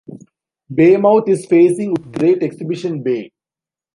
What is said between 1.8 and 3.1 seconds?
with Great Exhibition